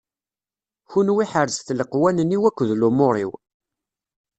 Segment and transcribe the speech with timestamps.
[0.91, 3.31] Kenwi ḥerzet leqwanen-iw akked lumuṛ-iw.